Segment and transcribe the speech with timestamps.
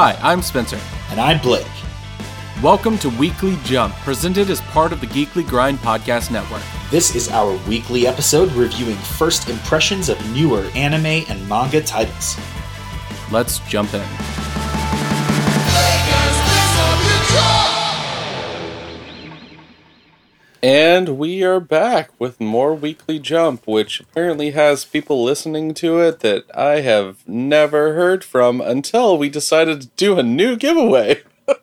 [0.00, 0.78] Hi, I'm Spencer.
[1.10, 1.66] And I'm Blake.
[2.62, 6.62] Welcome to Weekly Jump, presented as part of the Geekly Grind Podcast Network.
[6.88, 12.38] This is our weekly episode reviewing first impressions of newer anime and manga titles.
[13.32, 14.37] Let's jump in.
[20.62, 26.18] And we are back with more Weekly Jump, which apparently has people listening to it
[26.20, 31.22] that I have never heard from until we decided to do a new giveaway.
[31.48, 31.54] um,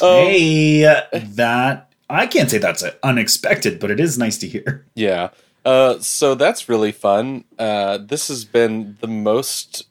[0.00, 4.86] hey, that I can't say that's unexpected, but it is nice to hear.
[4.94, 5.30] Yeah.
[5.64, 7.42] Uh, so that's really fun.
[7.58, 9.88] Uh, this has been the most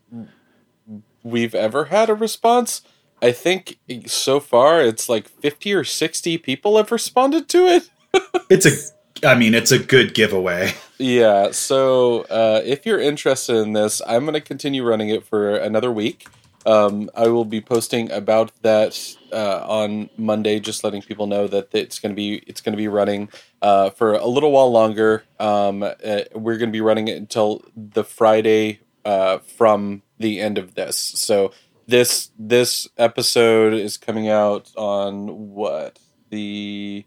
[1.24, 2.84] we've ever had a response.
[3.26, 7.90] I think so far it's like 50 or 60 people have responded to it.
[8.52, 10.74] it's a I mean, it's a good giveaway.
[11.00, 15.56] Yeah, so uh, if you're interested in this, I'm going to continue running it for
[15.56, 16.28] another week.
[16.68, 21.70] Um, I will be posting about that uh, on Monday, just letting people know that
[21.74, 23.30] it's going to be it's going to be running
[23.62, 25.24] uh, for a little while longer.
[25.40, 30.58] Um, uh, we're going to be running it until the Friday uh, from the end
[30.58, 30.98] of this.
[30.98, 31.52] So
[31.88, 37.06] this this episode is coming out on what the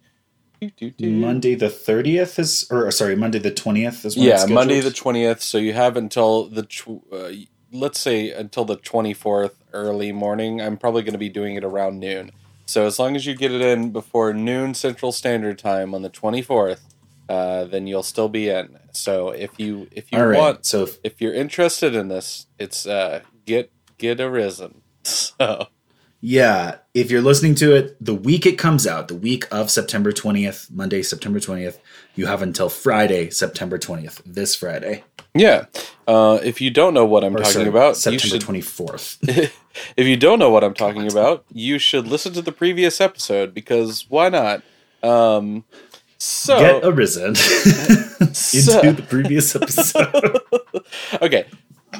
[1.01, 4.17] Monday the thirtieth is, or sorry, Monday the twentieth is.
[4.17, 5.43] yeah, Monday the twentieth.
[5.43, 6.67] So you have until the
[7.12, 7.31] uh,
[7.73, 10.61] let's say until the twenty fourth early morning.
[10.61, 12.33] I'm probably going to be doing it around noon.
[12.67, 16.09] So as long as you get it in before noon Central Standard Time on the
[16.09, 16.95] twenty fourth,
[17.29, 18.79] uh, then you'll still be in.
[18.92, 20.39] So if you if you right.
[20.39, 24.83] want, so if, if, you're interested in this, it's uh, get get arisen.
[25.05, 25.69] So
[26.21, 30.11] yeah, if you're listening to it the week it comes out, the week of September
[30.11, 31.79] 20th, Monday, September 20th,
[32.17, 35.05] you have until Friday, September 20th, this Friday.
[35.35, 35.67] Yeah.
[36.09, 39.53] Uh, if you don't know what I'm or talking sorry, about, September should, 24th.
[39.97, 43.55] if you don't know what I'm talking about, you should listen to the previous episode
[43.55, 44.63] because why not?
[45.05, 45.65] Um,
[46.19, 50.41] so get arisen so, into the previous episode.
[51.23, 51.47] okay,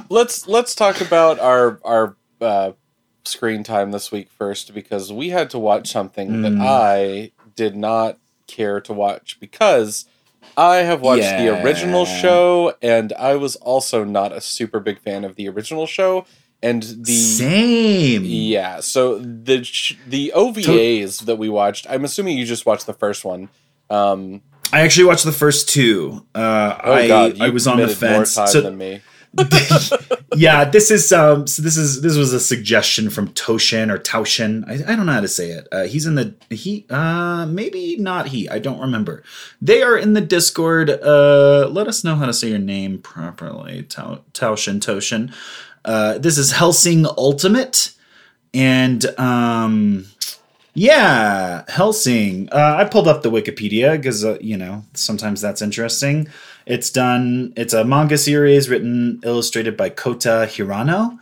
[0.09, 2.73] let's let's talk about our our uh,
[3.25, 6.43] screen time this week first because we had to watch something mm.
[6.43, 10.07] that I did not care to watch because
[10.57, 11.43] I have watched yeah.
[11.43, 15.87] the original show and I was also not a super big fan of the original
[15.87, 16.25] show
[16.63, 18.25] and the same.
[18.25, 19.59] Yeah so the
[20.07, 23.49] the OVAs to- that we watched I'm assuming you just watched the first one.
[23.91, 24.43] Um
[24.73, 26.27] I actually watched the first two.
[26.35, 28.33] Uh oh I God, I was on the fence.
[28.33, 29.03] so, than me
[30.37, 34.65] yeah, this is um so this is this was a suggestion from Toshin or Taushin.
[34.69, 35.69] I, I don't know how to say it.
[35.71, 38.49] Uh, he's in the he uh maybe not he.
[38.49, 39.23] I don't remember.
[39.61, 40.91] They are in the Discord.
[40.91, 43.85] Uh let us know how to say your name properly.
[43.85, 45.33] Taushin Toshin.
[45.85, 47.93] Uh this is Hellsing Ultimate
[48.55, 50.07] and um
[50.79, 52.49] yeah, Hellsing.
[52.53, 56.29] Uh, I pulled up the Wikipedia because uh, you know sometimes that's interesting.
[56.69, 57.55] It's done.
[57.57, 61.19] It's a manga series written, illustrated by Kota Hirano.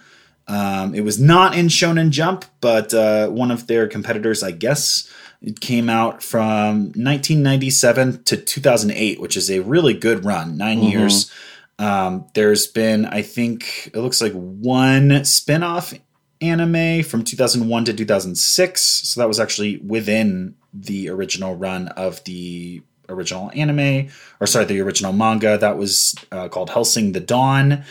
[0.49, 5.09] Um, it was not in Shonen Jump, but uh, one of their competitors, I guess.
[5.41, 10.89] It came out from 1997 to 2008, which is a really good run, 9 mm-hmm.
[10.89, 11.31] years.
[11.79, 15.95] Um, there's been, I think, it looks like one spin-off
[16.41, 18.83] anime from 2001 to 2006.
[18.83, 24.09] So that was actually within the original run of the original anime,
[24.41, 27.85] or sorry, the original manga that was uh, called Hellsing the Dawn.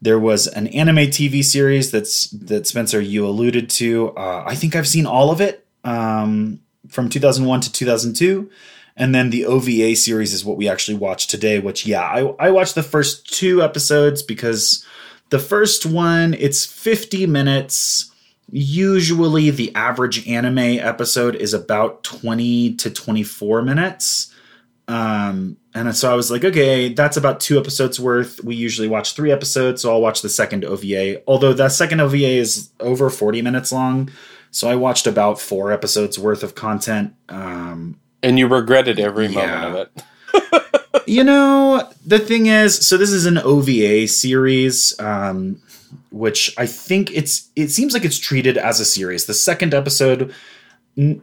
[0.00, 4.10] There was an anime TV series that's that Spencer you alluded to.
[4.16, 8.48] Uh, I think I've seen all of it um, from 2001 to 2002,
[8.96, 11.58] and then the OVA series is what we actually watched today.
[11.58, 14.86] Which yeah, I, I watched the first two episodes because
[15.30, 18.12] the first one it's 50 minutes.
[18.50, 24.32] Usually, the average anime episode is about 20 to 24 minutes.
[24.88, 28.42] Um, and so I was like, okay, that's about two episodes worth.
[28.42, 31.22] We usually watch three episodes, so I'll watch the second OVA.
[31.28, 34.10] Although that second OVA is over 40 minutes long.
[34.50, 37.14] So I watched about four episodes worth of content.
[37.28, 39.46] Um, and you regretted every yeah.
[39.46, 40.02] moment of it.
[41.06, 45.60] you know, the thing is, so this is an OVA series, um,
[46.10, 49.26] which I think it's it seems like it's treated as a series.
[49.26, 50.34] The second episode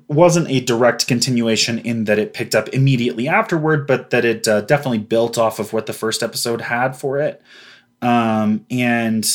[0.08, 4.62] wasn't a direct continuation in that it picked up immediately afterward, but that it uh,
[4.62, 7.42] definitely built off of what the first episode had for it.
[8.02, 9.26] Um, and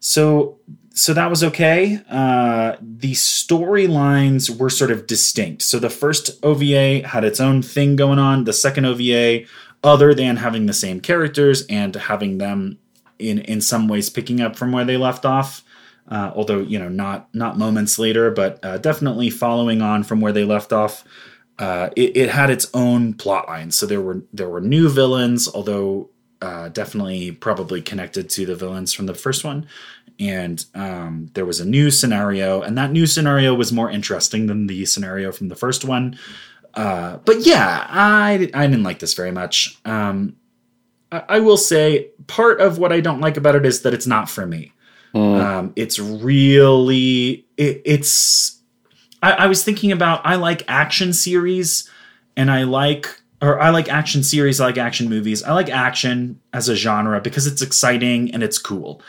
[0.00, 0.58] so,
[0.92, 2.00] so that was okay.
[2.10, 5.62] Uh, the storylines were sort of distinct.
[5.62, 8.44] So the first OVA had its own thing going on.
[8.44, 9.44] The second OVA,
[9.84, 12.78] other than having the same characters and having them
[13.20, 15.62] in in some ways picking up from where they left off,
[16.10, 20.32] Uh, although you know not not moments later, but uh, definitely following on from where
[20.32, 21.04] they left off.
[21.58, 25.48] Uh, it, it, had its own plot line, so there were there were new villains,
[25.52, 26.08] although
[26.40, 29.66] uh, definitely probably connected to the villains from the first one.
[30.20, 34.66] And um, there was a new scenario, and that new scenario was more interesting than
[34.66, 36.18] the scenario from the first one.
[36.74, 39.78] Uh, but yeah, I I didn't like this very much.
[39.84, 40.36] Um,
[41.10, 44.06] I, I, will say part of what I don't like about it is that it's
[44.06, 44.72] not for me.
[45.14, 45.40] Mm.
[45.40, 48.60] Um, it's really it, it's.
[49.22, 51.90] I, I was thinking about I like action series,
[52.36, 55.42] and I like or I like action series, I like action movies.
[55.42, 59.00] I like action as a genre because it's exciting and it's cool.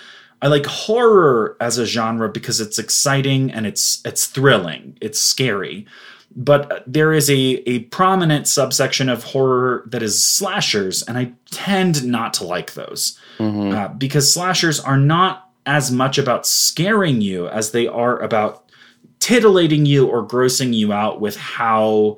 [0.42, 4.98] I like horror as a genre because it's exciting and it's it's thrilling.
[5.02, 5.86] It's scary.
[6.36, 12.06] But there is a a prominent subsection of horror that is slashers, and I tend
[12.06, 13.75] not to like those mm-hmm.
[13.75, 18.71] uh, because slashers are not as much about scaring you as they are about
[19.19, 22.18] titillating you or grossing you out with how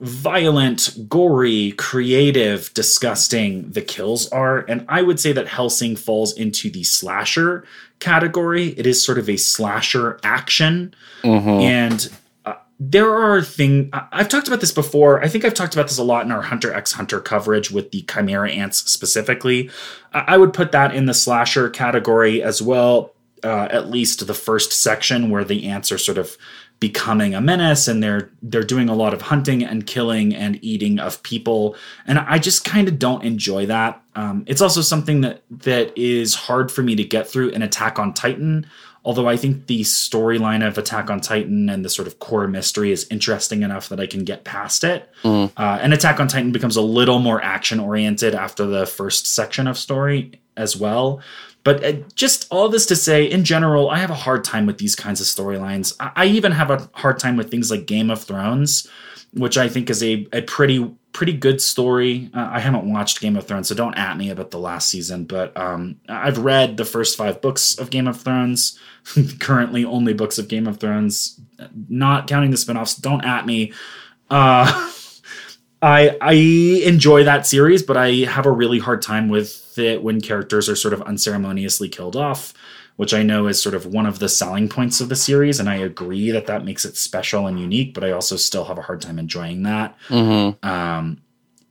[0.00, 4.64] violent, gory, creative, disgusting the kills are.
[4.68, 7.64] And I would say that Hellsing falls into the slasher
[8.00, 8.70] category.
[8.70, 10.94] It is sort of a slasher action.
[11.22, 11.48] Mm-hmm.
[11.48, 12.10] And
[12.90, 15.22] there are things I've talked about this before.
[15.22, 17.90] I think I've talked about this a lot in our Hunter x Hunter coverage with
[17.90, 19.70] the Chimera ants specifically.
[20.12, 23.12] I would put that in the slasher category as well.
[23.42, 26.38] Uh, at least the first section where the ants are sort of
[26.80, 30.98] becoming a menace and they're they're doing a lot of hunting and killing and eating
[30.98, 31.76] of people.
[32.06, 34.02] And i just kind of don't enjoy that.
[34.16, 37.98] Um, it's also something that that is hard for me to get through in attack
[37.98, 38.66] on titan
[39.04, 42.90] although i think the storyline of attack on titan and the sort of core mystery
[42.90, 45.10] is interesting enough that i can get past it.
[45.22, 45.52] Mm.
[45.56, 49.66] uh, and attack on titan becomes a little more action oriented after the first section
[49.66, 51.20] of story as well
[51.64, 54.78] but uh, just all this to say, in general, I have a hard time with
[54.78, 55.94] these kinds of storylines.
[55.98, 58.86] I even have a hard time with things like Game of Thrones,
[59.32, 62.28] which I think is a, a pretty pretty good story.
[62.34, 65.24] Uh, I haven't watched Game of Thrones, so don't at me about the last season.
[65.24, 68.78] But um, I've read the first five books of Game of Thrones.
[69.40, 71.40] Currently, only books of Game of Thrones,
[71.88, 73.00] not counting the spinoffs.
[73.00, 73.72] Don't at me.
[74.28, 74.90] Uh,
[75.84, 76.32] I I
[76.86, 80.76] enjoy that series, but I have a really hard time with it when characters are
[80.76, 82.54] sort of unceremoniously killed off,
[82.96, 85.68] which I know is sort of one of the selling points of the series, and
[85.68, 87.92] I agree that that makes it special and unique.
[87.92, 89.94] But I also still have a hard time enjoying that.
[90.08, 90.66] Mm-hmm.
[90.66, 91.20] Um,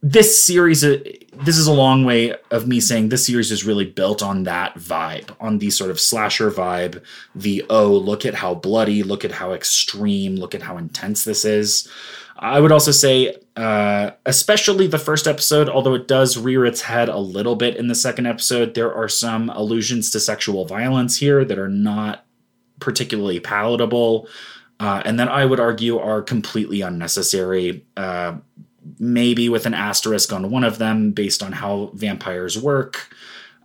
[0.03, 0.99] this series, uh,
[1.43, 4.75] this is a long way of me saying this series is really built on that
[4.75, 7.01] vibe, on the sort of slasher vibe.
[7.33, 11.45] The oh, look at how bloody, look at how extreme, look at how intense this
[11.45, 11.89] is.
[12.37, 17.09] I would also say, uh, especially the first episode, although it does rear its head
[17.09, 21.45] a little bit in the second episode, there are some allusions to sexual violence here
[21.45, 22.25] that are not
[22.79, 24.27] particularly palatable,
[24.79, 27.85] uh, and that I would argue are completely unnecessary.
[27.95, 28.37] Uh,
[28.99, 33.09] maybe with an asterisk on one of them based on how vampires work.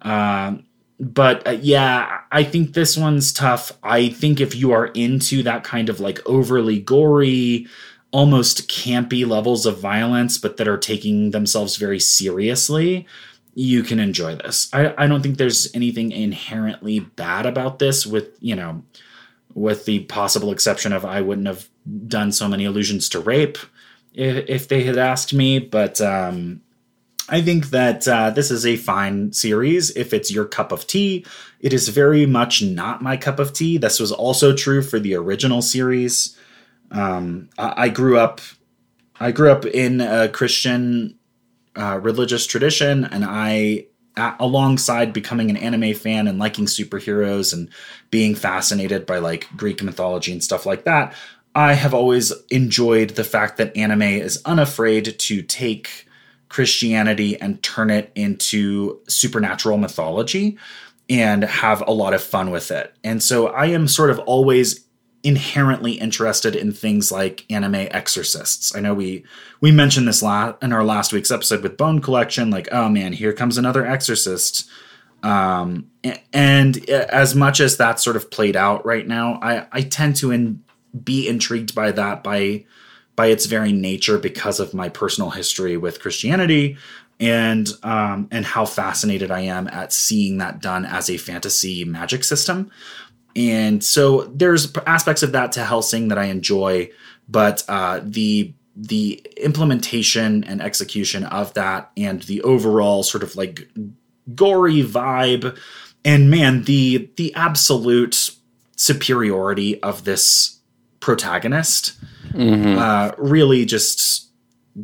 [0.02, 0.64] Um,
[1.00, 3.72] but uh, yeah, I think this one's tough.
[3.82, 7.66] I think if you are into that kind of like overly gory,
[8.10, 13.06] almost campy levels of violence, but that are taking themselves very seriously,
[13.54, 14.68] you can enjoy this.
[14.72, 18.82] I, I don't think there's anything inherently bad about this, with, you know,
[19.54, 21.68] with the possible exception of I wouldn't have
[22.06, 23.58] done so many allusions to rape
[24.14, 26.60] if, if they had asked me, but um,
[27.28, 31.26] I think that uh, this is a fine series if it's your cup of tea.
[31.60, 33.76] It is very much not my cup of tea.
[33.76, 36.37] This was also true for the original series.
[36.90, 38.40] Um, I, I, grew up,
[39.20, 41.18] I grew up in a Christian
[41.76, 43.86] uh, religious tradition, and I,
[44.40, 47.68] alongside becoming an anime fan and liking superheroes and
[48.10, 51.14] being fascinated by like Greek mythology and stuff like that,
[51.54, 56.06] I have always enjoyed the fact that anime is unafraid to take
[56.48, 60.58] Christianity and turn it into supernatural mythology
[61.08, 62.94] and have a lot of fun with it.
[63.02, 64.84] And so I am sort of always
[65.22, 68.74] inherently interested in things like anime exorcists.
[68.74, 69.24] I know we
[69.60, 73.12] we mentioned this la- in our last week's episode with Bone Collection like oh man,
[73.12, 74.68] here comes another exorcist.
[75.22, 75.90] Um
[76.32, 80.30] and as much as that sort of played out right now, I I tend to
[80.30, 80.62] in,
[81.02, 82.64] be intrigued by that by
[83.16, 86.78] by its very nature because of my personal history with Christianity
[87.20, 92.22] and um, and how fascinated I am at seeing that done as a fantasy magic
[92.22, 92.70] system.
[93.38, 96.90] And so there's aspects of that to Hellsing that I enjoy,
[97.28, 103.68] but uh, the the implementation and execution of that and the overall sort of like
[104.36, 105.58] gory vibe
[106.04, 108.30] and man the the absolute
[108.76, 110.60] superiority of this
[111.00, 112.78] protagonist mm-hmm.
[112.78, 114.28] uh, really just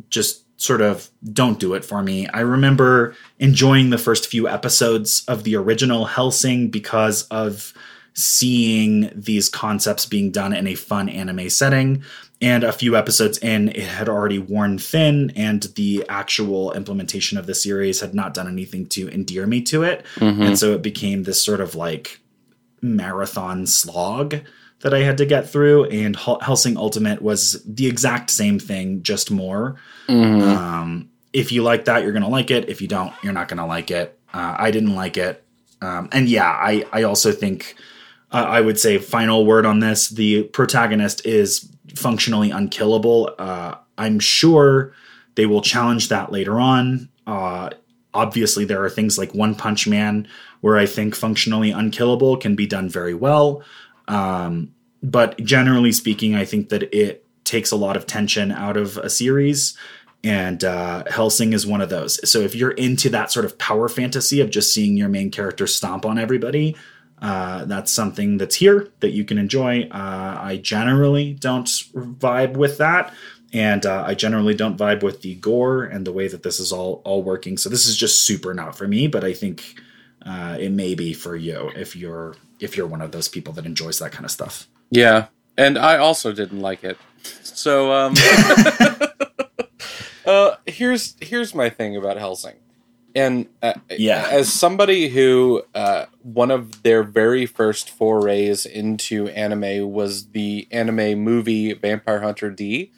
[0.09, 2.27] just sort of don't do it for me.
[2.27, 7.73] I remember enjoying the first few episodes of the original Hellsing because of
[8.15, 12.03] seeing these concepts being done in a fun anime setting.
[12.41, 17.45] And a few episodes in, it had already worn thin, and the actual implementation of
[17.45, 20.05] the series had not done anything to endear me to it.
[20.15, 20.41] Mm-hmm.
[20.41, 22.19] And so it became this sort of like
[22.81, 24.41] marathon slog
[24.81, 25.85] that I had to get through.
[25.85, 29.77] And Hellsing Ultimate was the exact same thing, just more.
[30.07, 30.41] Mm-hmm.
[30.41, 32.69] Um, if you like that, you're going to like it.
[32.69, 34.19] If you don't, you're not going to like it.
[34.33, 35.43] Uh, I didn't like it.
[35.81, 37.75] Um, and yeah, I, I also think
[38.31, 43.33] uh, I would say final word on this the protagonist is functionally unkillable.
[43.37, 44.93] Uh, I'm sure
[45.35, 47.09] they will challenge that later on.
[47.27, 47.69] Uh,
[48.13, 50.27] obviously, there are things like One Punch Man
[50.61, 53.63] where I think functionally unkillable can be done very well.
[54.07, 58.97] Um, but generally speaking, I think that it takes a lot of tension out of
[58.97, 59.77] a series.
[60.23, 62.27] And uh, Hellsing is one of those.
[62.29, 65.67] So if you're into that sort of power fantasy of just seeing your main character
[65.67, 66.75] stomp on everybody,
[67.21, 69.83] uh, that's something that's here that you can enjoy.
[69.83, 73.13] Uh, I generally don't vibe with that,
[73.53, 76.71] and uh, I generally don't vibe with the gore and the way that this is
[76.71, 77.57] all all working.
[77.57, 79.07] So this is just super not for me.
[79.07, 79.79] But I think
[80.25, 83.65] uh, it may be for you if you're if you're one of those people that
[83.65, 84.67] enjoys that kind of stuff.
[84.91, 86.97] Yeah, and I also didn't like it.
[87.41, 88.15] So um,
[90.25, 92.55] uh, here's here's my thing about Hellsing.
[93.15, 99.89] And uh, yeah, as somebody who uh, one of their very first forays into anime
[99.89, 102.91] was the anime movie Vampire Hunter D,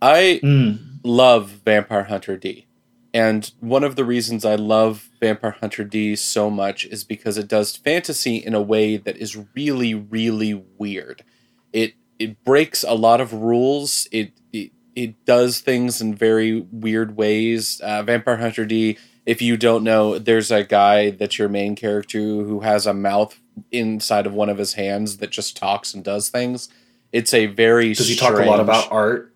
[0.00, 0.98] I mm.
[1.04, 2.66] love Vampire Hunter D.
[3.12, 7.46] And one of the reasons I love Vampire Hunter D so much is because it
[7.46, 11.22] does fantasy in a way that is really, really weird.
[11.70, 14.08] It it breaks a lot of rules.
[14.10, 17.80] It it, it does things in very weird ways.
[17.82, 22.18] Uh, Vampire Hunter D if you don't know, there's a guy that's your main character
[22.18, 23.40] who has a mouth
[23.70, 26.68] inside of one of his hands that just talks and does things.
[27.12, 29.34] It's a very does he strange, talk a lot about art?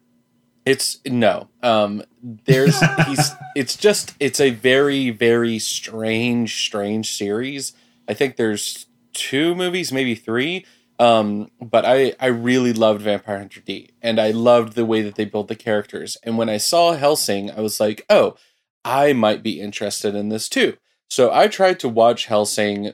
[0.67, 1.49] It's no.
[1.63, 3.31] Um, there's he's.
[3.55, 7.73] It's just it's a very very strange strange series.
[8.07, 10.67] I think there's two movies, maybe three.
[10.99, 15.15] Um, but I I really loved Vampire Hunter D, and I loved the way that
[15.15, 16.19] they built the characters.
[16.25, 18.37] And when I saw Hellsing, I was like, oh
[18.85, 20.77] I might be interested in this too.
[21.11, 22.93] So I tried to watch Hellsing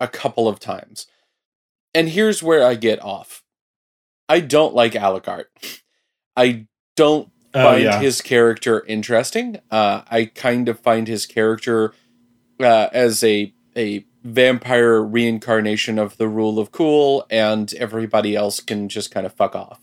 [0.00, 1.06] a couple of times.
[1.94, 3.42] And here's where I get off.
[4.28, 5.44] I don't like Alucard.
[6.36, 6.66] I
[6.96, 8.00] don't oh, find yeah.
[8.00, 9.60] his character interesting.
[9.70, 11.94] Uh, I kind of find his character
[12.60, 18.88] uh, as a a vampire reincarnation of the rule of cool, and everybody else can
[18.88, 19.80] just kind of fuck off.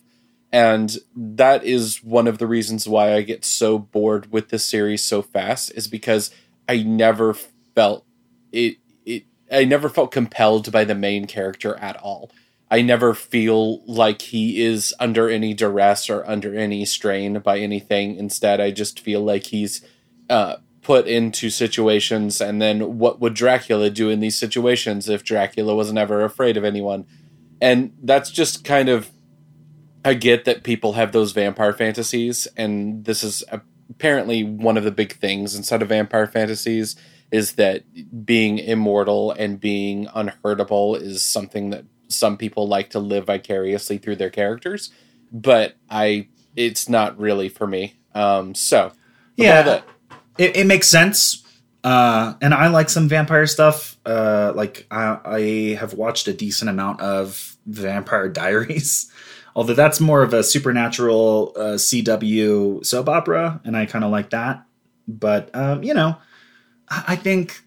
[0.52, 5.04] And that is one of the reasons why I get so bored with this series
[5.04, 6.32] so fast is because
[6.68, 8.06] I never felt
[8.52, 12.32] it it I never felt compelled by the main character at all.
[12.70, 18.16] I never feel like he is under any duress or under any strain by anything.
[18.16, 19.82] Instead, I just feel like he's
[20.30, 25.76] uh, put into situations, and then what would Dracula do in these situations if Dracula
[25.76, 27.06] was never afraid of anyone?
[27.60, 29.12] And that's just kind of
[30.04, 33.44] I get that people have those vampire fantasies, and this is
[33.90, 36.96] apparently one of the big things inside of vampire fantasies
[37.32, 37.84] is that
[38.26, 44.18] being immortal and being unhurtable is something that some people like to live vicariously through
[44.18, 44.92] their characters.
[45.32, 47.96] But I, it's not really for me.
[48.14, 48.92] Um, so
[49.38, 49.82] yeah,
[50.38, 51.44] it, it makes sense.
[51.84, 53.98] Uh, and I like some vampire stuff.
[54.06, 55.42] Uh, like I, I
[55.80, 59.12] have watched a decent amount of Vampire Diaries.
[59.56, 64.30] Although that's more of a supernatural uh, CW soap opera, and I kind of like
[64.30, 64.66] that.
[65.08, 66.18] But um, you know,
[66.90, 67.62] I-, I think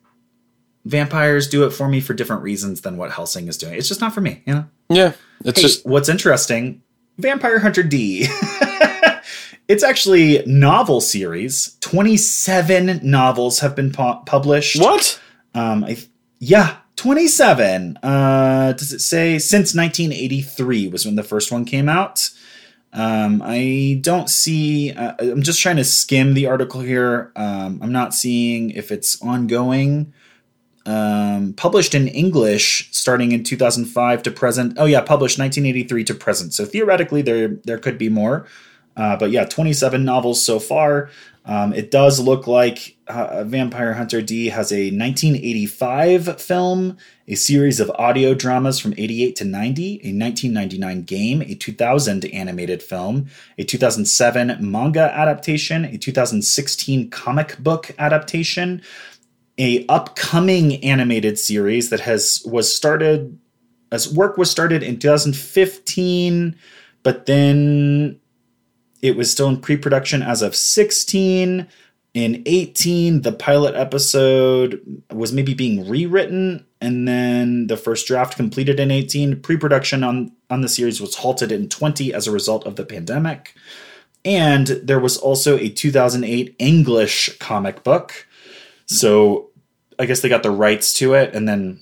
[0.84, 3.74] vampires do it for me for different reasons than what Hellsing is doing.
[3.74, 4.66] It's just not for me, you know.
[4.88, 5.12] Yeah,
[5.44, 6.82] it's hey, just what's interesting.
[7.18, 8.26] Vampire Hunter D.
[9.68, 11.76] it's actually novel series.
[11.80, 14.80] Twenty seven novels have been pu- published.
[14.80, 15.20] What?
[15.54, 15.98] Um, I,
[16.40, 17.98] yeah, 27.
[18.02, 22.30] Uh, does it say since 1983 was when the first one came out?
[22.92, 24.92] Um, I don't see.
[24.92, 27.32] Uh, I'm just trying to skim the article here.
[27.34, 30.12] Um, I'm not seeing if it's ongoing.
[30.86, 34.74] Um, published in English starting in 2005 to present.
[34.76, 36.54] Oh yeah, published 1983 to present.
[36.54, 38.46] So theoretically, there there could be more.
[38.96, 41.10] Uh, but yeah, 27 novels so far.
[41.46, 46.96] Um, it does look like uh, Vampire Hunter D has a 1985 film,
[47.28, 52.82] a series of audio dramas from 88 to 90, a 1999 game, a 2000 animated
[52.82, 53.26] film,
[53.58, 58.80] a 2007 manga adaptation, a 2016 comic book adaptation,
[59.58, 63.38] a upcoming animated series that has was started
[63.92, 66.56] as work was started in 2015,
[67.02, 68.18] but then
[69.04, 71.68] it was still in pre production as of 16.
[72.14, 74.80] In 18, the pilot episode
[75.12, 79.42] was maybe being rewritten, and then the first draft completed in 18.
[79.42, 82.86] Pre production on, on the series was halted in 20 as a result of the
[82.86, 83.54] pandemic.
[84.24, 88.26] And there was also a 2008 English comic book.
[88.86, 89.50] So
[89.98, 91.80] I guess they got the rights to it and then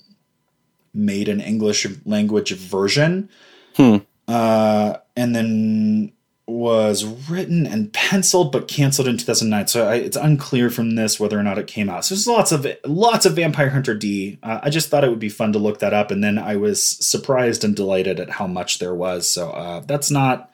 [0.93, 3.29] made an English language version.
[3.77, 3.97] Hmm.
[4.27, 6.12] Uh, and then
[6.45, 11.39] was written and penciled but canceled in 2009 so I, it's unclear from this whether
[11.39, 14.59] or not it came out so there's lots of lots of vampire hunter d uh,
[14.61, 16.85] I just thought it would be fun to look that up and then i was
[16.85, 20.51] surprised and delighted at how much there was so uh, that's not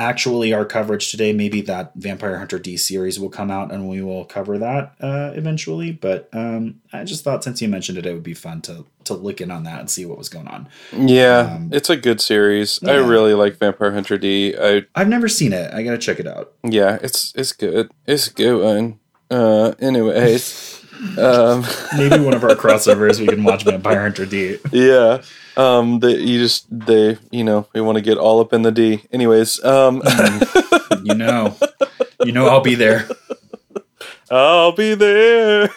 [0.00, 1.32] actually our coverage today.
[1.32, 5.32] Maybe that Vampire Hunter D series will come out and we will cover that uh,
[5.34, 5.92] eventually.
[5.92, 9.22] But um, I just thought since you mentioned it, it would be fun to to
[9.22, 10.68] look in on that and see what was going on.
[10.96, 12.78] Yeah, um, it's a good series.
[12.82, 12.92] Yeah.
[12.92, 14.54] I really like Vampire Hunter D.
[14.60, 15.72] I I've never seen it.
[15.72, 16.52] I gotta check it out.
[16.64, 17.90] Yeah, it's it's good.
[18.06, 18.96] It's good.
[19.30, 20.76] Uh, anyways.
[21.16, 21.64] Um,
[21.96, 24.58] Maybe one of our crossovers we can watch Vampire Hunter D.
[24.70, 25.22] Yeah.
[25.56, 28.70] Um, that you just they you know we want to get all up in the
[28.70, 29.02] D.
[29.10, 31.56] Anyways, um, mm, you know,
[32.22, 33.08] you know I'll be there.
[34.30, 35.70] I'll be there.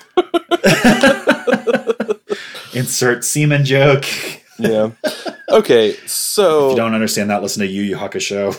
[2.74, 4.06] Insert semen joke.
[4.60, 4.92] yeah.
[5.50, 8.54] Okay, so if you don't understand that, listen to Yu Yu Hakusho.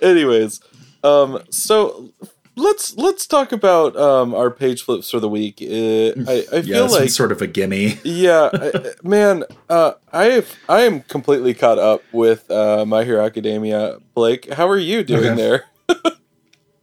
[0.02, 0.60] Anyways,
[1.02, 2.10] um, so
[2.56, 5.58] let's let's talk about um, our page flips for the week.
[5.60, 7.98] Uh, I, I feel yeah, like sort of a gimme.
[8.04, 13.98] yeah, I, man, uh, I I am completely caught up with uh, My Hero Academia.
[14.14, 15.62] Blake, how are you doing okay.
[15.88, 16.14] there?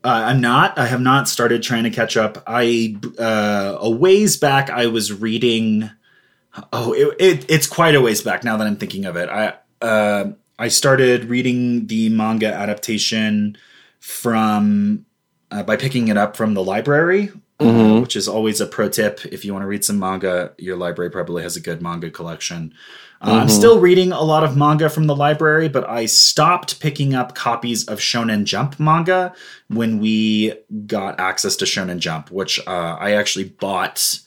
[0.03, 0.77] Uh, I'm not.
[0.79, 2.43] I have not started trying to catch up.
[2.47, 5.91] I uh, a ways back, I was reading.
[6.73, 9.29] Oh, it, it, it's quite a ways back now that I'm thinking of it.
[9.29, 9.53] I
[9.85, 13.57] uh, I started reading the manga adaptation
[13.99, 15.05] from
[15.51, 17.31] uh, by picking it up from the library,
[17.61, 17.97] mm-hmm.
[17.97, 19.25] uh, which is always a pro tip.
[19.25, 22.73] If you want to read some manga, your library probably has a good manga collection.
[23.21, 23.39] Uh, mm-hmm.
[23.41, 27.35] I'm still reading a lot of manga from the library, but I stopped picking up
[27.35, 29.33] copies of Shonen Jump manga
[29.67, 30.53] when we
[30.87, 34.19] got access to Shonen Jump, which uh, I actually bought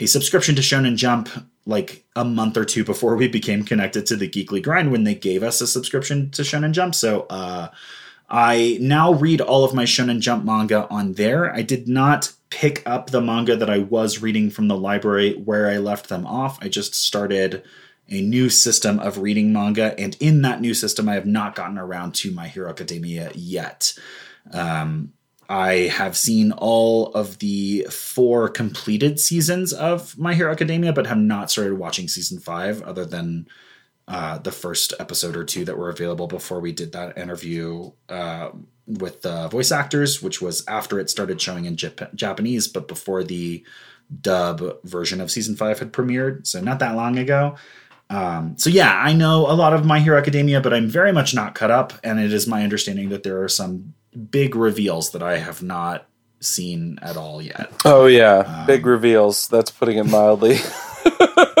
[0.00, 1.28] a subscription to Shonen Jump
[1.66, 5.14] like a month or two before we became connected to the Geekly Grind when they
[5.14, 6.94] gave us a subscription to Shonen Jump.
[6.94, 7.68] So, uh,
[8.30, 11.52] I now read all of my Shonen Jump manga on there.
[11.52, 15.68] I did not pick up the manga that I was reading from the library where
[15.68, 16.58] I left them off.
[16.62, 17.62] I just started
[18.08, 21.78] a new system of reading manga, and in that new system, I have not gotten
[21.78, 23.94] around to My Hero Academia yet.
[24.52, 25.12] Um,
[25.48, 31.18] I have seen all of the four completed seasons of My Hero Academia, but have
[31.18, 33.46] not started watching season five, other than
[34.10, 38.50] uh, the first episode or two that were available before we did that interview uh,
[38.84, 43.22] with the voice actors, which was after it started showing in Jap- Japanese, but before
[43.22, 43.64] the
[44.20, 46.44] dub version of season five had premiered.
[46.44, 47.54] So not that long ago.
[48.10, 51.32] Um, so yeah, I know a lot of My Hero Academia, but I'm very much
[51.32, 53.94] not cut up, and it is my understanding that there are some
[54.32, 56.08] big reveals that I have not
[56.40, 57.70] seen at all yet.
[57.84, 59.46] Oh yeah, um, big reveals.
[59.46, 60.58] That's putting it mildly.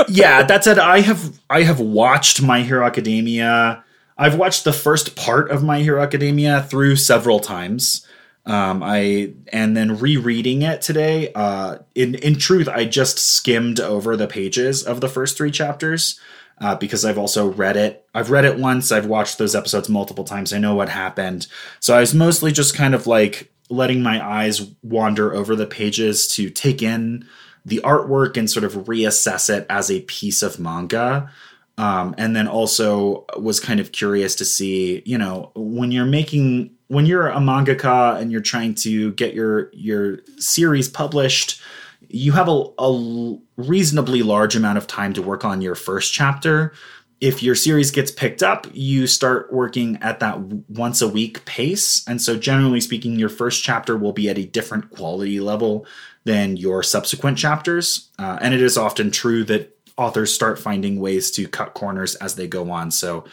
[0.08, 3.84] yeah, that said, I have I have watched My Hero Academia.
[4.16, 8.06] I've watched the first part of My Hero Academia through several times.
[8.46, 11.32] Um, I and then rereading it today.
[11.34, 16.18] Uh, in in truth, I just skimmed over the pages of the first three chapters
[16.60, 18.06] uh, because I've also read it.
[18.14, 18.92] I've read it once.
[18.92, 20.52] I've watched those episodes multiple times.
[20.52, 21.46] I know what happened.
[21.80, 26.26] So I was mostly just kind of like letting my eyes wander over the pages
[26.28, 27.26] to take in
[27.64, 31.30] the artwork and sort of reassess it as a piece of manga.
[31.78, 36.72] Um, and then also was kind of curious to see, you know, when you're making
[36.88, 41.62] when you're a mangaka and you're trying to get your your series published,
[42.08, 46.72] you have a, a reasonably large amount of time to work on your first chapter.
[47.20, 52.02] If your series gets picked up, you start working at that once a week pace.
[52.08, 55.86] And so, generally speaking, your first chapter will be at a different quality level
[56.24, 58.08] than your subsequent chapters.
[58.18, 62.36] Uh, and it is often true that authors start finding ways to cut corners as
[62.36, 62.90] they go on.
[62.90, 63.24] So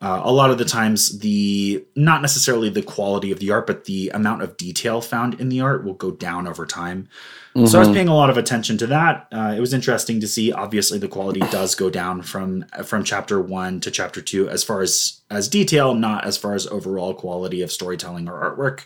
[0.00, 3.84] uh, a lot of the times the not necessarily the quality of the art but
[3.84, 7.08] the amount of detail found in the art will go down over time
[7.56, 7.66] mm-hmm.
[7.66, 7.94] so i was mm-hmm.
[7.94, 11.08] paying a lot of attention to that uh, it was interesting to see obviously the
[11.08, 15.48] quality does go down from from chapter one to chapter two as far as as
[15.48, 18.84] detail not as far as overall quality of storytelling or artwork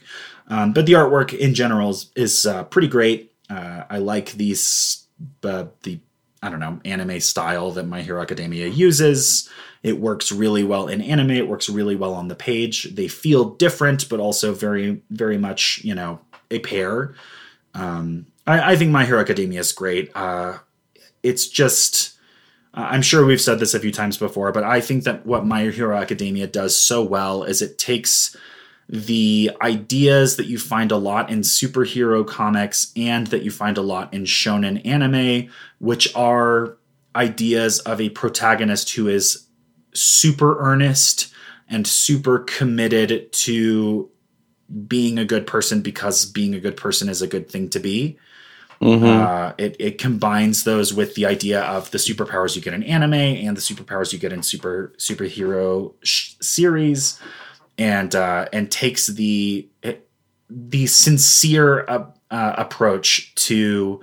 [0.48, 5.06] um, but the artwork in general is, is uh, pretty great uh, i like these
[5.44, 6.00] uh, the
[6.42, 9.48] I don't know, anime style that My Hero Academia uses.
[9.82, 11.32] It works really well in anime.
[11.32, 12.84] It works really well on the page.
[12.94, 17.14] They feel different, but also very, very much, you know, a pair.
[17.74, 20.10] Um, I, I, think My Hero Academia is great.
[20.14, 20.58] Uh,
[21.22, 22.18] it's just,
[22.74, 25.64] I'm sure we've said this a few times before, but I think that what My
[25.64, 28.36] Hero Academia does so well is it takes
[28.88, 33.82] the ideas that you find a lot in superhero comics and that you find a
[33.82, 36.76] lot in shonen anime, which are
[37.14, 39.46] ideas of a protagonist who is
[39.94, 41.32] super earnest
[41.68, 44.10] and super committed to
[44.88, 48.18] being a good person because being a good person is a good thing to be.
[48.82, 49.04] Mm-hmm.
[49.04, 53.12] Uh, it, it combines those with the idea of the superpowers you get in anime
[53.12, 57.20] and the superpowers you get in super superhero sh- series
[57.76, 59.68] and uh, and takes the
[60.48, 64.00] the sincere uh, uh, approach to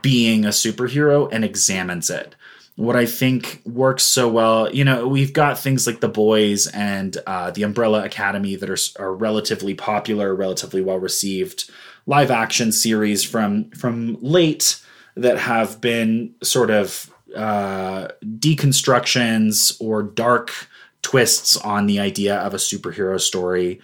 [0.00, 2.34] being a superhero and examines it.
[2.76, 7.16] What I think works so well, you know, we've got things like The Boys and
[7.26, 11.70] uh, the Umbrella Academy that are, are relatively popular, relatively well received
[12.06, 14.80] live action series from from late
[15.16, 20.68] that have been sort of uh, deconstructions or dark
[21.02, 23.80] twists on the idea of a superhero story.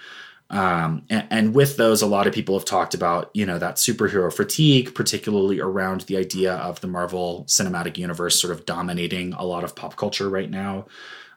[0.50, 3.76] Um, and, and, with those, a lot of people have talked about, you know, that
[3.76, 9.44] superhero fatigue, particularly around the idea of the Marvel Cinematic Universe sort of dominating a
[9.44, 10.87] lot of pop culture right now.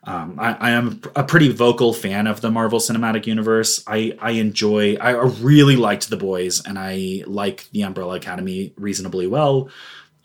[0.04, 3.84] Um, I, I, am a pretty vocal fan of the Marvel Cinematic Universe.
[3.86, 9.28] I, I enjoy, I really liked The Boys, and I like the Umbrella Academy reasonably
[9.28, 9.70] well.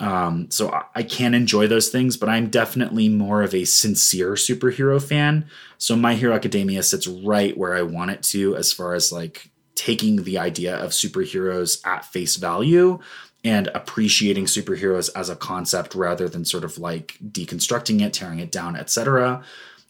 [0.01, 4.33] Um, so I, I can enjoy those things, but I'm definitely more of a sincere
[4.33, 5.47] superhero fan.
[5.77, 9.51] So My Hero Academia sits right where I want it to as far as like
[9.77, 12.99] taking the idea of superheroes at face value
[13.45, 18.51] and appreciating superheroes as a concept rather than sort of like deconstructing it, tearing it
[18.51, 19.43] down, etc.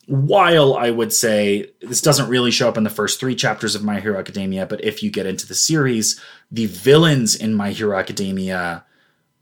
[0.06, 3.82] While I would say this doesn't really show up in the first three chapters of
[3.82, 6.20] My Hero Academia, but if you get into the series,
[6.50, 8.84] the villains in My Hero Academia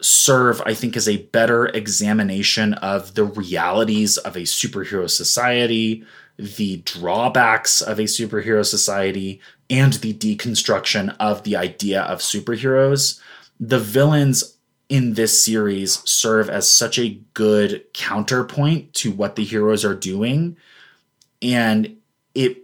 [0.00, 6.04] serve, I think, as a better examination of the realities of a superhero society,
[6.36, 13.20] the drawbacks of a superhero society, and the deconstruction of the idea of superheroes.
[13.60, 14.56] The villains
[14.88, 20.56] in this series serve as such a good counterpoint to what the heroes are doing.
[21.40, 21.96] And
[22.34, 22.58] it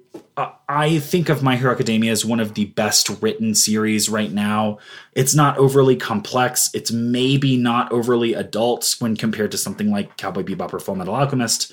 [0.69, 4.79] I think of My Hero Academia as one of the best written series right now.
[5.13, 6.71] It's not overly complex.
[6.73, 11.15] It's maybe not overly adult when compared to something like Cowboy Bebop or Full Metal
[11.15, 11.73] Alchemist,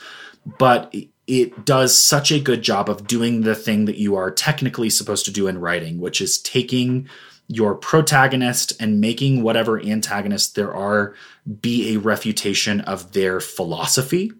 [0.57, 0.93] but
[1.27, 5.25] it does such a good job of doing the thing that you are technically supposed
[5.25, 7.07] to do in writing, which is taking
[7.49, 11.13] your protagonist and making whatever antagonist there are
[11.61, 14.31] be a refutation of their philosophy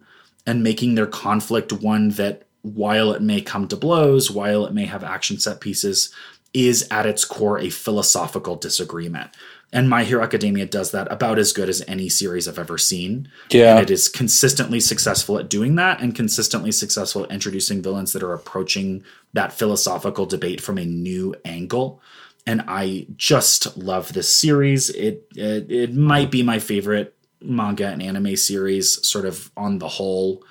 [0.46, 4.86] and making their conflict one that while it may come to blows, while it may
[4.86, 6.12] have action set pieces,
[6.54, 9.30] is at its core a philosophical disagreement.
[9.72, 13.30] And My Hero Academia does that about as good as any series I've ever seen.
[13.50, 13.76] Yeah.
[13.76, 18.22] And it is consistently successful at doing that and consistently successful at introducing villains that
[18.22, 19.04] are approaching
[19.34, 22.00] that philosophical debate from a new angle.
[22.46, 24.88] And I just love this series.
[24.88, 29.88] It, it, it might be my favorite manga and anime series, sort of on the
[29.88, 30.42] whole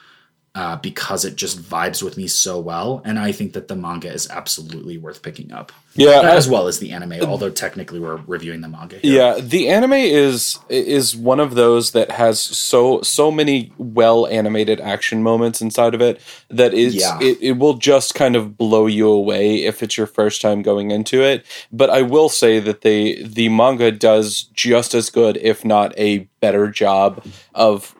[0.58, 3.00] uh, because it just vibes with me so well.
[3.06, 5.72] And I think that the manga is absolutely worth picking up.
[5.94, 7.22] Yeah, as well as the anime.
[7.22, 8.98] Although technically we're reviewing the manga.
[8.98, 9.36] Here.
[9.36, 14.82] Yeah, the anime is is one of those that has so so many well animated
[14.82, 17.20] action moments inside of it that is yeah.
[17.22, 20.90] it, it will just kind of blow you away if it's your first time going
[20.90, 21.46] into it.
[21.72, 26.28] But I will say that the the manga does just as good, if not a
[26.40, 27.96] better job of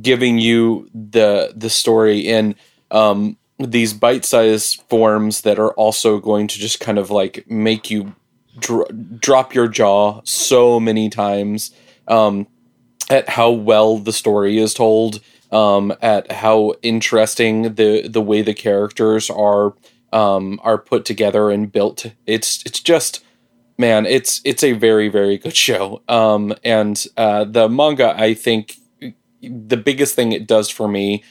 [0.00, 2.54] giving you the the story in
[2.90, 8.14] um, these bite-sized forms that are also going to just kind of like make you
[8.58, 11.70] dr- drop your jaw so many times
[12.08, 12.46] um,
[13.08, 15.20] at how well the story is told
[15.52, 19.74] um, at how interesting the the way the characters are
[20.12, 22.06] um, are put together and built.
[22.26, 23.24] It's it's just
[23.78, 26.02] man it's it's a very very good show.
[26.08, 28.76] Um, and uh, the manga i think
[29.42, 31.22] the biggest thing it does for me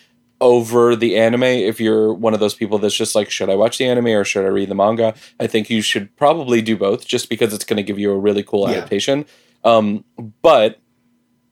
[0.41, 3.78] over the anime if you're one of those people that's just like should i watch
[3.78, 5.13] the anime or should i read the manga?
[5.39, 8.17] I think you should probably do both just because it's going to give you a
[8.17, 8.78] really cool yeah.
[8.78, 9.26] adaptation.
[9.63, 10.06] Um,
[10.41, 10.80] but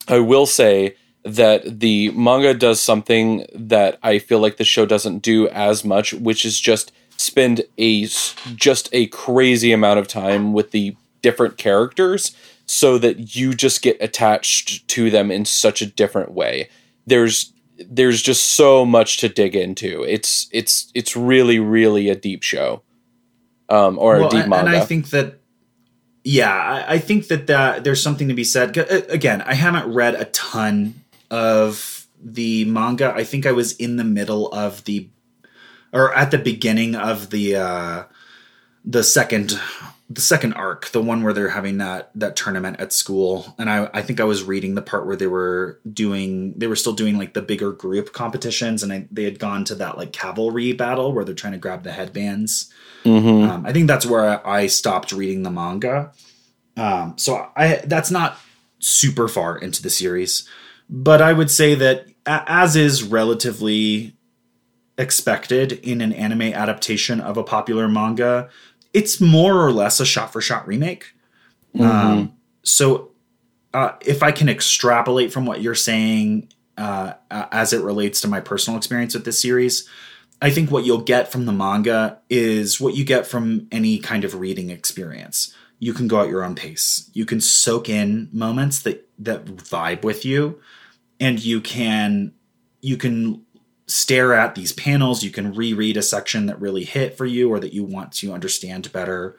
[0.07, 5.19] i will say that the manga does something that i feel like the show doesn't
[5.19, 8.05] do as much which is just spend a
[8.55, 12.35] just a crazy amount of time with the different characters
[12.67, 16.69] so that you just get attached to them in such a different way
[17.07, 17.53] there's
[17.89, 20.03] there's just so much to dig into.
[20.03, 22.83] It's it's it's really really a deep show,
[23.69, 24.71] um, or well, a deep and, manga.
[24.71, 25.39] And I think that,
[26.23, 28.77] yeah, I, I think that that there's something to be said.
[28.77, 30.95] Again, I haven't read a ton
[31.31, 33.13] of the manga.
[33.15, 35.09] I think I was in the middle of the,
[35.93, 38.03] or at the beginning of the uh,
[38.83, 39.59] the second
[40.09, 43.89] the second arc, the one where they're having that that tournament at school, and I
[43.93, 47.17] I think I was reading the part where they were doing they were still doing
[47.17, 51.11] like the bigger group competitions, and I, they had gone to that like cavalry battle
[51.11, 52.71] where they're trying to grab the headbands.
[53.03, 53.49] Mm-hmm.
[53.49, 56.13] Um, I think that's where I, I stopped reading the manga.
[56.77, 58.37] Um, so I that's not
[58.79, 60.47] super far into the series,
[60.89, 64.13] but I would say that as is relatively
[64.97, 68.49] expected in an anime adaptation of a popular manga
[68.97, 71.13] it's more or less a shot for shot remake.
[71.75, 71.85] Mm-hmm.
[71.85, 72.33] Um,
[72.63, 73.11] so
[73.71, 78.39] uh, if I can extrapolate from what you're saying uh, as it relates to my
[78.39, 79.87] personal experience with this series,
[80.41, 84.23] I think what you'll get from the manga is what you get from any kind
[84.23, 85.53] of reading experience.
[85.77, 87.11] You can go at your own pace.
[87.13, 90.59] You can soak in moments that that vibe with you,
[91.19, 92.33] and you can
[92.81, 93.45] you can
[93.87, 95.23] stare at these panels.
[95.23, 98.33] You can reread a section that really hit for you or that you want to
[98.33, 99.37] understand better.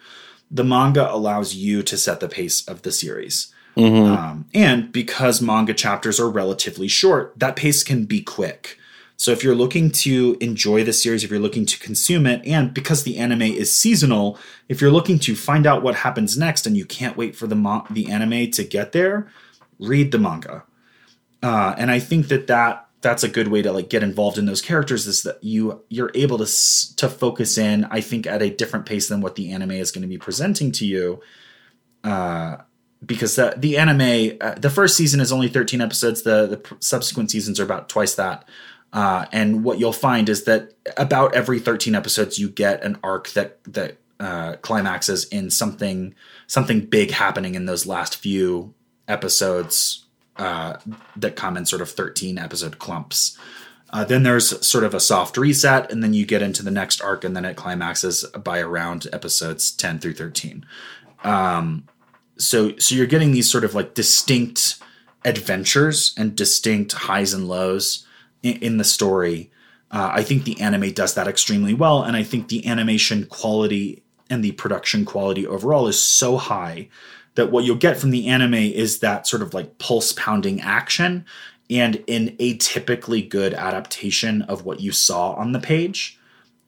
[0.50, 3.52] The manga allows you to set the pace of the series.
[3.76, 4.12] Mm-hmm.
[4.12, 8.78] Um, and because manga chapters are relatively short, that pace can be quick.
[9.16, 12.72] So if you're looking to enjoy the series, if you're looking to consume it, and
[12.72, 16.76] because the anime is seasonal, if you're looking to find out what happens next and
[16.76, 19.28] you can't wait for the mo- the anime to get there,
[19.80, 20.64] read the manga.
[21.42, 24.46] Uh, and I think that that that's a good way to like get involved in
[24.46, 26.46] those characters is that you you're able to
[26.96, 30.02] to focus in i think at a different pace than what the anime is going
[30.02, 31.20] to be presenting to you
[32.04, 32.56] uh
[33.04, 37.30] because the the anime uh, the first season is only 13 episodes the the subsequent
[37.30, 38.44] seasons are about twice that
[38.90, 43.28] uh, and what you'll find is that about every 13 episodes you get an arc
[43.30, 46.14] that that uh, climaxes in something
[46.48, 48.74] something big happening in those last few
[49.06, 50.07] episodes
[50.38, 50.78] uh,
[51.16, 53.36] that come in sort of 13 episode clumps.
[53.90, 57.00] Uh, then there's sort of a soft reset, and then you get into the next
[57.00, 60.64] arc, and then it climaxes by around episodes 10 through 13.
[61.24, 61.86] Um,
[62.36, 64.78] so, so you're getting these sort of like distinct
[65.24, 68.06] adventures and distinct highs and lows
[68.42, 69.50] in, in the story.
[69.90, 74.04] Uh, I think the anime does that extremely well, and I think the animation quality
[74.30, 76.88] and the production quality overall is so high
[77.34, 81.24] that what you'll get from the anime is that sort of like pulse pounding action
[81.70, 86.18] and an atypically good adaptation of what you saw on the page.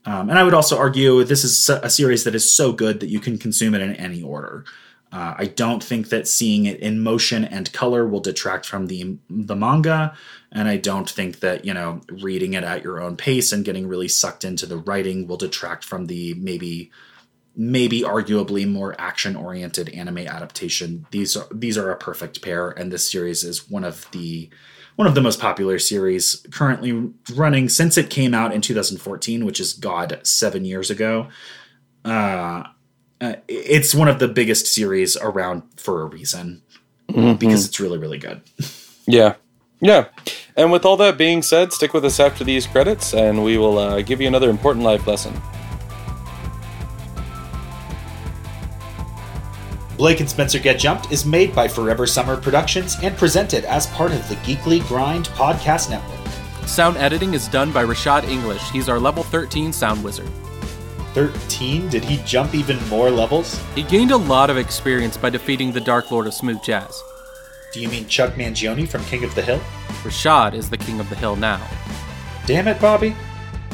[0.04, 3.08] Um, and I would also argue this is a series that is so good that
[3.08, 4.64] you can consume it in any order.
[5.12, 9.18] Uh, I don't think that seeing it in motion and color will detract from the
[9.28, 10.14] the manga,
[10.52, 13.88] and I don't think that you know reading it at your own pace and getting
[13.88, 16.92] really sucked into the writing will detract from the maybe
[17.60, 21.04] maybe arguably more action oriented anime adaptation.
[21.10, 24.48] These are these are a perfect pair, and this series is one of the
[24.96, 29.60] one of the most popular series currently running since it came out in 2014, which
[29.60, 31.28] is God seven years ago.
[32.02, 32.64] Uh,
[33.20, 36.62] uh, it's one of the biggest series around for a reason
[37.10, 37.34] mm-hmm.
[37.34, 38.40] because it's really really good.
[39.06, 39.34] yeah.
[39.82, 40.08] Yeah.
[40.56, 43.78] And with all that being said, stick with us after these credits and we will
[43.78, 45.40] uh, give you another important life lesson.
[50.00, 54.12] Blake and Spencer Get Jumped is made by Forever Summer Productions and presented as part
[54.12, 56.26] of the Geekly Grind podcast network.
[56.66, 58.62] Sound editing is done by Rashad English.
[58.70, 60.30] He's our level 13 sound wizard.
[61.12, 61.90] 13?
[61.90, 63.60] Did he jump even more levels?
[63.74, 67.02] He gained a lot of experience by defeating the Dark Lord of Smooth Jazz.
[67.74, 69.60] Do you mean Chuck Mangione from King of the Hill?
[70.02, 71.60] Rashad is the King of the Hill now.
[72.46, 73.14] Damn it, Bobby.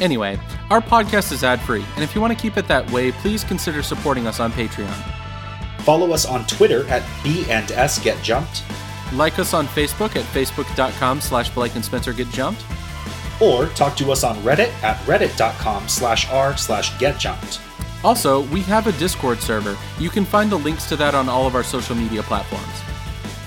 [0.01, 3.12] Anyway, our podcast is ad free, and if you want to keep it that way,
[3.12, 5.26] please consider supporting us on Patreon.
[5.87, 8.64] Follow us on Twitter at B and S Get Jumped.
[9.12, 12.64] Like us on Facebook at facebook.com slash Blake and Spencer Get Jumped.
[13.40, 17.61] Or talk to us on Reddit at reddit.com slash r slash get jumped.
[18.03, 19.79] Also, we have a Discord server.
[20.01, 22.83] You can find the links to that on all of our social media platforms.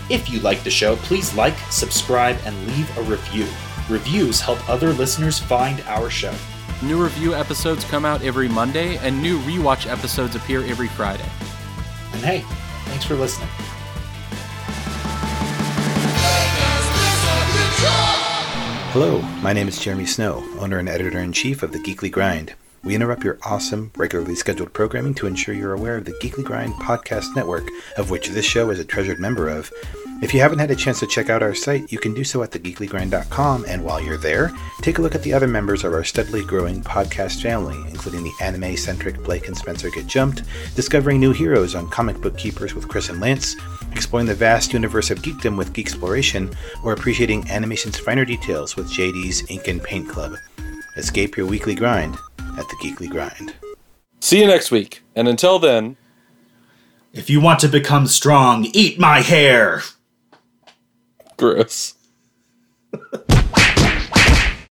[0.09, 3.47] If you like the show, please like, subscribe, and leave a review.
[3.89, 6.33] Reviews help other listeners find our show.
[6.83, 11.29] New review episodes come out every Monday, and new rewatch episodes appear every Friday.
[12.13, 12.39] And hey,
[12.85, 13.49] thanks for listening.
[18.91, 22.55] Hello, my name is Jeremy Snow, owner and editor in chief of The Geekly Grind.
[22.83, 26.73] We interrupt your awesome, regularly scheduled programming to ensure you're aware of the Geekly Grind
[26.73, 27.67] podcast network,
[27.97, 29.71] of which this show is a treasured member of.
[30.21, 32.43] If you haven't had a chance to check out our site, you can do so
[32.43, 34.51] at thegeeklygrind.com, and while you're there,
[34.81, 38.33] take a look at the other members of our steadily growing podcast family, including the
[38.41, 40.43] anime centric Blake and Spencer Get Jumped,
[40.75, 43.55] discovering new heroes on Comic Book Keepers with Chris and Lance,
[43.93, 46.53] exploring the vast universe of geekdom with Geek Exploration,
[46.83, 50.33] or appreciating animation's finer details with JD's Ink and Paint Club.
[50.97, 52.17] Escape your weekly grind
[52.57, 53.55] at the Geekly Grind.
[54.19, 55.95] See you next week, and until then.
[57.13, 59.81] If you want to become strong, eat my hair!
[61.39, 61.93] Gross.